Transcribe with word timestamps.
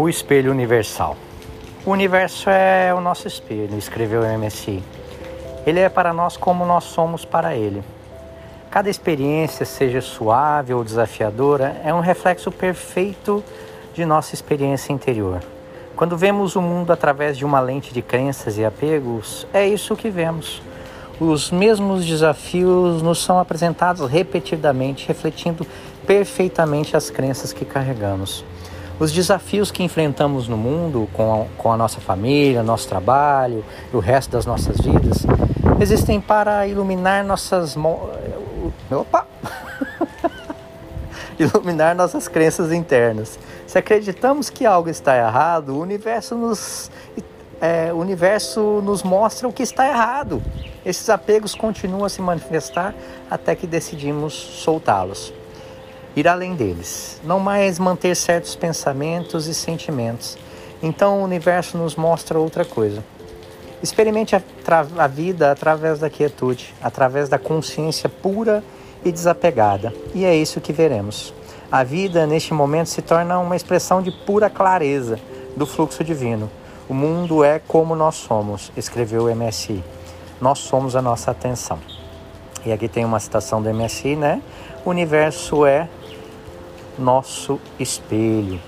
O 0.00 0.08
espelho 0.08 0.52
universal. 0.52 1.16
O 1.84 1.90
universo 1.90 2.48
é 2.48 2.94
o 2.94 3.00
nosso 3.00 3.26
espelho, 3.26 3.76
escreveu 3.76 4.22
MSI. 4.38 4.80
Ele 5.66 5.80
é 5.80 5.88
para 5.88 6.12
nós 6.12 6.36
como 6.36 6.64
nós 6.64 6.84
somos 6.84 7.24
para 7.24 7.56
ele. 7.56 7.82
Cada 8.70 8.88
experiência, 8.88 9.66
seja 9.66 10.00
suave 10.00 10.72
ou 10.72 10.84
desafiadora, 10.84 11.80
é 11.84 11.92
um 11.92 11.98
reflexo 11.98 12.52
perfeito 12.52 13.42
de 13.92 14.04
nossa 14.04 14.36
experiência 14.36 14.92
interior. 14.92 15.40
Quando 15.96 16.16
vemos 16.16 16.54
o 16.54 16.62
mundo 16.62 16.92
através 16.92 17.36
de 17.36 17.44
uma 17.44 17.58
lente 17.58 17.92
de 17.92 18.00
crenças 18.00 18.56
e 18.56 18.64
apegos, 18.64 19.48
é 19.52 19.66
isso 19.66 19.96
que 19.96 20.10
vemos. 20.10 20.62
Os 21.18 21.50
mesmos 21.50 22.06
desafios 22.06 23.02
nos 23.02 23.20
são 23.24 23.40
apresentados 23.40 24.08
repetidamente, 24.08 25.08
refletindo 25.08 25.66
perfeitamente 26.06 26.96
as 26.96 27.10
crenças 27.10 27.52
que 27.52 27.64
carregamos. 27.64 28.44
Os 29.00 29.12
desafios 29.12 29.70
que 29.70 29.84
enfrentamos 29.84 30.48
no 30.48 30.56
mundo, 30.56 31.08
com 31.12 31.42
a, 31.42 31.46
com 31.56 31.72
a 31.72 31.76
nossa 31.76 32.00
família, 32.00 32.64
nosso 32.64 32.88
trabalho 32.88 33.64
e 33.92 33.96
o 33.96 34.00
resto 34.00 34.32
das 34.32 34.44
nossas 34.44 34.76
vidas, 34.78 35.24
existem 35.80 36.20
para 36.20 36.66
iluminar 36.66 37.24
nossas. 37.24 37.76
Opa! 38.90 39.24
iluminar 41.38 41.94
nossas 41.94 42.26
crenças 42.26 42.72
internas. 42.72 43.38
Se 43.68 43.78
acreditamos 43.78 44.50
que 44.50 44.66
algo 44.66 44.88
está 44.88 45.16
errado, 45.16 45.76
o 45.76 45.80
universo 45.80 46.34
nos, 46.34 46.90
é, 47.60 47.92
o 47.92 47.98
universo 47.98 48.82
nos 48.84 49.04
mostra 49.04 49.46
o 49.46 49.52
que 49.52 49.62
está 49.62 49.86
errado. 49.86 50.42
Esses 50.84 51.08
apegos 51.08 51.54
continuam 51.54 52.04
a 52.04 52.08
se 52.08 52.20
manifestar 52.20 52.92
até 53.30 53.54
que 53.54 53.66
decidimos 53.66 54.34
soltá-los 54.34 55.32
ir 56.18 56.28
além 56.28 56.54
deles, 56.54 57.20
não 57.24 57.38
mais 57.38 57.78
manter 57.78 58.14
certos 58.16 58.56
pensamentos 58.56 59.46
e 59.46 59.54
sentimentos. 59.54 60.36
Então 60.82 61.20
o 61.20 61.24
universo 61.24 61.76
nos 61.78 61.96
mostra 61.96 62.38
outra 62.38 62.64
coisa. 62.64 63.04
Experimente 63.82 64.34
a, 64.34 64.42
a, 64.98 65.06
vida 65.06 65.52
através 65.52 66.00
da 66.00 66.10
quietude, 66.10 66.74
através 66.82 67.28
da 67.28 67.38
consciência 67.38 68.08
pura 68.08 68.62
e 69.04 69.12
desapegada. 69.12 69.94
E 70.14 70.24
é 70.24 70.34
isso 70.34 70.60
que 70.60 70.72
veremos. 70.72 71.32
A 71.70 71.84
vida, 71.84 72.26
neste 72.26 72.52
momento, 72.52 72.88
se 72.88 73.02
torna 73.02 73.38
uma 73.38 73.54
expressão 73.54 74.02
de 74.02 74.10
pura 74.10 74.50
clareza 74.50 75.20
do 75.56 75.66
fluxo 75.66 76.02
divino. 76.02 76.50
O 76.88 76.94
mundo 76.94 77.44
é 77.44 77.60
como 77.60 77.94
nós 77.94 78.16
somos, 78.16 78.72
escreveu 78.76 79.24
o 79.24 79.34
MSI. 79.34 79.84
Nós 80.40 80.58
somos 80.58 80.96
a 80.96 81.02
nossa 81.02 81.30
atenção. 81.30 81.78
E 82.64 82.72
aqui 82.72 82.88
tem 82.88 83.04
uma 83.04 83.20
citação 83.20 83.62
do 83.62 83.72
MSI, 83.72 84.16
né? 84.16 84.42
O 84.84 84.90
universo 84.90 85.64
é 85.66 85.88
nosso 86.98 87.60
espelho. 87.78 88.60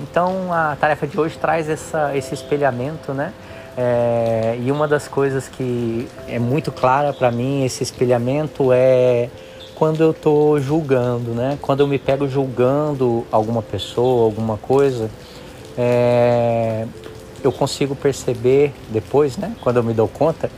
Então 0.00 0.52
a 0.52 0.76
tarefa 0.76 1.06
de 1.06 1.18
hoje 1.18 1.38
traz 1.38 1.68
essa, 1.68 2.16
esse 2.16 2.34
espelhamento, 2.34 3.12
né? 3.12 3.32
É, 3.76 4.56
e 4.60 4.70
uma 4.70 4.86
das 4.86 5.08
coisas 5.08 5.48
que 5.48 6.08
é 6.28 6.38
muito 6.38 6.70
clara 6.70 7.12
para 7.12 7.30
mim 7.32 7.64
esse 7.64 7.82
espelhamento 7.82 8.72
é 8.72 9.28
quando 9.74 10.00
eu 10.00 10.12
estou 10.12 10.60
julgando, 10.60 11.32
né? 11.32 11.58
Quando 11.60 11.80
eu 11.80 11.86
me 11.86 11.98
pego 11.98 12.28
julgando 12.28 13.26
alguma 13.32 13.62
pessoa, 13.62 14.24
alguma 14.24 14.56
coisa, 14.56 15.10
é, 15.76 16.86
eu 17.42 17.50
consigo 17.50 17.96
perceber 17.96 18.72
depois, 18.90 19.36
né? 19.36 19.56
Quando 19.60 19.78
eu 19.78 19.82
me 19.82 19.92
dou 19.92 20.06
conta 20.06 20.48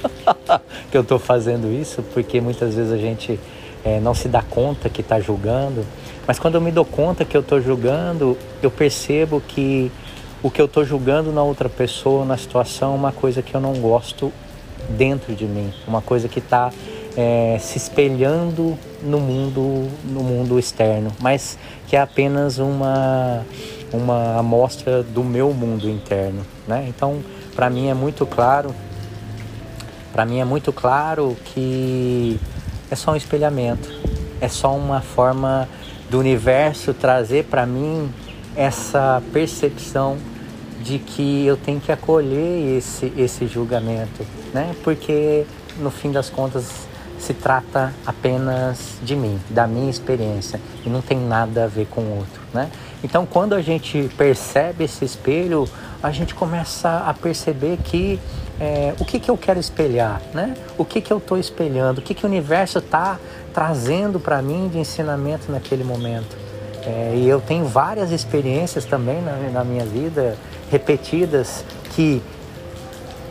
que 0.90 0.96
eu 0.96 1.00
estou 1.00 1.18
fazendo 1.18 1.72
isso, 1.72 2.02
porque 2.14 2.40
muitas 2.40 2.74
vezes 2.74 2.92
a 2.92 2.98
gente 2.98 3.40
é, 3.86 4.00
não 4.00 4.14
se 4.14 4.26
dá 4.26 4.42
conta 4.42 4.88
que 4.88 5.00
está 5.00 5.20
julgando. 5.20 5.86
Mas 6.26 6.40
quando 6.40 6.56
eu 6.56 6.60
me 6.60 6.72
dou 6.72 6.84
conta 6.84 7.24
que 7.24 7.36
eu 7.36 7.40
estou 7.40 7.60
julgando, 7.60 8.36
eu 8.60 8.68
percebo 8.68 9.40
que 9.40 9.92
o 10.42 10.50
que 10.50 10.60
eu 10.60 10.64
estou 10.66 10.84
julgando 10.84 11.30
na 11.30 11.44
outra 11.44 11.68
pessoa, 11.68 12.24
na 12.24 12.36
situação, 12.36 12.94
é 12.94 12.96
uma 12.96 13.12
coisa 13.12 13.42
que 13.42 13.54
eu 13.54 13.60
não 13.60 13.74
gosto 13.74 14.32
dentro 14.90 15.36
de 15.36 15.44
mim, 15.44 15.72
uma 15.86 16.02
coisa 16.02 16.28
que 16.28 16.40
está 16.40 16.72
é, 17.16 17.56
se 17.60 17.78
espelhando 17.78 18.76
no 19.02 19.20
mundo, 19.20 19.88
no 20.04 20.22
mundo 20.22 20.58
externo, 20.58 21.12
mas 21.20 21.56
que 21.86 21.94
é 21.94 22.00
apenas 22.00 22.58
uma 22.58 23.44
uma 23.92 24.36
amostra 24.38 25.04
do 25.04 25.22
meu 25.22 25.54
mundo 25.54 25.88
interno, 25.88 26.42
né? 26.66 26.86
Então, 26.88 27.20
para 27.54 27.70
mim 27.70 27.88
é 27.88 27.94
muito 27.94 28.26
claro, 28.26 28.74
para 30.12 30.26
mim 30.26 30.40
é 30.40 30.44
muito 30.44 30.72
claro 30.72 31.36
que 31.44 32.38
é 32.90 32.94
só 32.96 33.12
um 33.12 33.16
espelhamento, 33.16 33.88
é 34.40 34.48
só 34.48 34.74
uma 34.74 35.00
forma 35.00 35.68
do 36.10 36.18
universo 36.18 36.94
trazer 36.94 37.44
para 37.44 37.66
mim 37.66 38.12
essa 38.54 39.22
percepção 39.32 40.16
de 40.82 40.98
que 40.98 41.44
eu 41.44 41.56
tenho 41.56 41.80
que 41.80 41.90
acolher 41.90 42.76
esse, 42.76 43.12
esse 43.16 43.46
julgamento, 43.46 44.24
né? 44.54 44.74
Porque 44.84 45.44
no 45.78 45.90
fim 45.90 46.12
das 46.12 46.30
contas 46.30 46.86
se 47.18 47.34
trata 47.34 47.92
apenas 48.06 48.98
de 49.02 49.16
mim, 49.16 49.40
da 49.50 49.66
minha 49.66 49.90
experiência 49.90 50.60
e 50.84 50.88
não 50.88 51.00
tem 51.00 51.18
nada 51.18 51.64
a 51.64 51.66
ver 51.66 51.86
com 51.86 52.02
o 52.02 52.18
outro, 52.18 52.40
né? 52.52 52.70
Então, 53.02 53.26
quando 53.26 53.54
a 53.54 53.60
gente 53.60 54.08
percebe 54.16 54.84
esse 54.84 55.04
espelho, 55.04 55.68
a 56.02 56.10
gente 56.10 56.34
começa 56.34 56.98
a 57.06 57.12
perceber 57.14 57.78
que 57.78 58.20
é, 58.60 58.94
o 58.98 59.04
que, 59.04 59.20
que 59.20 59.30
eu 59.30 59.36
quero 59.36 59.60
espelhar, 59.60 60.20
né? 60.32 60.54
O 60.78 60.84
que, 60.84 61.00
que 61.00 61.12
eu 61.12 61.18
estou 61.18 61.38
espelhando, 61.38 62.00
o 62.00 62.02
que, 62.02 62.14
que 62.14 62.24
o 62.24 62.28
universo 62.28 62.78
está 62.78 63.18
trazendo 63.52 64.18
para 64.18 64.40
mim 64.40 64.68
de 64.68 64.78
ensinamento 64.78 65.50
naquele 65.50 65.84
momento. 65.84 66.36
É, 66.86 67.14
e 67.16 67.28
eu 67.28 67.40
tenho 67.40 67.66
várias 67.66 68.12
experiências 68.12 68.84
também 68.84 69.20
na, 69.20 69.32
na 69.50 69.64
minha 69.64 69.84
vida, 69.84 70.36
repetidas, 70.70 71.64
que 71.94 72.22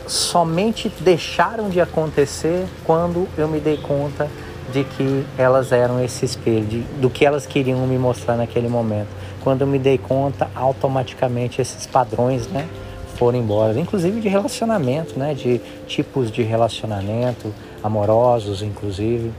somente 0.07 0.91
deixaram 0.99 1.69
de 1.69 1.81
acontecer 1.81 2.67
quando 2.83 3.27
eu 3.37 3.47
me 3.47 3.59
dei 3.59 3.77
conta 3.77 4.29
de 4.71 4.83
que 4.83 5.25
elas 5.37 5.71
eram 5.71 6.03
esse 6.03 6.25
espelho, 6.25 6.65
de, 6.65 6.79
do 6.99 7.09
que 7.09 7.25
elas 7.25 7.45
queriam 7.45 7.79
me 7.87 7.97
mostrar 7.97 8.35
naquele 8.35 8.67
momento. 8.67 9.07
Quando 9.43 9.61
eu 9.61 9.67
me 9.67 9.79
dei 9.79 9.97
conta, 9.97 10.49
automaticamente 10.55 11.61
esses 11.61 11.85
padrões, 11.85 12.47
né, 12.47 12.67
foram 13.15 13.39
embora, 13.39 13.77
inclusive 13.79 14.21
de 14.21 14.27
relacionamento, 14.27 15.17
né, 15.17 15.33
de 15.33 15.59
tipos 15.87 16.31
de 16.31 16.43
relacionamento, 16.43 17.53
amorosos, 17.83 18.61
inclusive. 18.61 19.31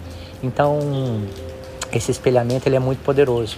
Então, 0.43 0.79
esse 1.93 2.11
espelhamento 2.11 2.69
ele 2.69 2.77
é 2.77 2.81
muito 2.81 3.03
poderoso. 3.03 3.57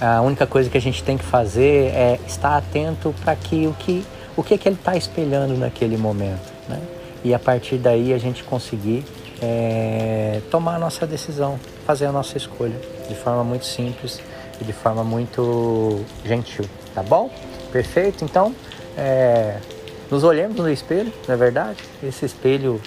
A 0.00 0.20
única 0.22 0.46
coisa 0.46 0.70
que 0.70 0.78
a 0.78 0.80
gente 0.80 1.02
tem 1.04 1.18
que 1.18 1.24
fazer 1.24 1.92
é 1.94 2.18
estar 2.26 2.56
atento 2.56 3.14
para 3.22 3.36
que 3.36 3.66
o 3.66 3.74
que 3.74 4.04
o 4.36 4.42
que, 4.42 4.56
que 4.56 4.68
ele 4.68 4.76
está 4.76 4.96
espelhando 4.96 5.54
naquele 5.56 5.96
momento, 5.98 6.50
né? 6.68 6.80
E 7.22 7.34
a 7.34 7.38
partir 7.38 7.76
daí 7.76 8.14
a 8.14 8.18
gente 8.18 8.42
conseguir 8.42 9.04
é, 9.42 10.40
tomar 10.50 10.76
a 10.76 10.78
nossa 10.78 11.06
decisão, 11.06 11.58
fazer 11.86 12.06
a 12.06 12.12
nossa 12.12 12.38
escolha 12.38 12.80
de 13.08 13.14
forma 13.14 13.44
muito 13.44 13.66
simples 13.66 14.20
e 14.58 14.64
de 14.64 14.72
forma 14.72 15.04
muito 15.04 16.02
gentil, 16.24 16.64
tá 16.94 17.02
bom? 17.02 17.30
Perfeito? 17.70 18.24
Então, 18.24 18.54
é, 18.96 19.58
nos 20.10 20.24
olhemos 20.24 20.56
no 20.56 20.70
espelho, 20.70 21.12
não 21.26 21.34
é 21.34 21.38
verdade? 21.38 21.78
Esse 22.02 22.26
espelho, 22.26 22.80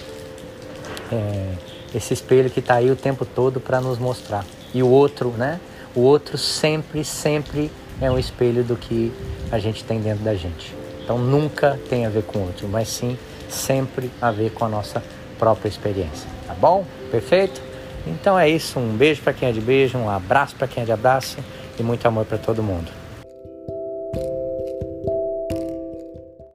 é, 1.10 1.52
esse 1.94 2.12
espelho 2.12 2.50
que 2.50 2.60
está 2.60 2.74
aí 2.74 2.90
o 2.90 2.96
tempo 2.96 3.24
todo 3.24 3.60
para 3.60 3.80
nos 3.80 3.98
mostrar. 3.98 4.44
E 4.72 4.82
o 4.82 4.88
outro, 4.88 5.30
né? 5.30 5.60
O 5.94 6.00
outro 6.00 6.36
sempre, 6.36 7.04
sempre 7.04 7.70
é 8.00 8.10
um 8.10 8.18
espelho 8.18 8.64
do 8.64 8.76
que 8.76 9.12
a 9.50 9.58
gente 9.58 9.84
tem 9.84 10.00
dentro 10.00 10.24
da 10.24 10.34
gente. 10.34 10.74
Então 11.02 11.18
nunca 11.18 11.78
tem 11.88 12.06
a 12.06 12.08
ver 12.08 12.24
com 12.24 12.38
o 12.38 12.42
outro, 12.42 12.68
mas 12.68 12.88
sim 12.88 13.16
sempre 13.48 14.10
a 14.20 14.30
ver 14.30 14.50
com 14.50 14.64
a 14.64 14.68
nossa 14.68 15.02
própria 15.38 15.68
experiência. 15.68 16.28
Tá 16.46 16.54
bom? 16.54 16.84
Perfeito? 17.10 17.60
Então 18.06 18.38
é 18.38 18.48
isso. 18.48 18.78
Um 18.78 18.96
beijo 18.96 19.22
para 19.22 19.32
quem 19.32 19.48
é 19.48 19.52
de 19.52 19.60
beijo, 19.60 19.96
um 19.98 20.10
abraço 20.10 20.56
para 20.56 20.66
quem 20.66 20.82
é 20.82 20.86
de 20.86 20.92
abraço 20.92 21.38
e 21.78 21.82
muito 21.82 22.06
amor 22.06 22.24
para 22.24 22.38
todo 22.38 22.62
mundo. 22.62 23.03